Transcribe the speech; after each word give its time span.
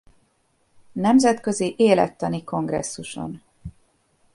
Nemzetközi 0.93 1.73
Élettani 1.77 2.43
Kongresszuson. 2.43 3.41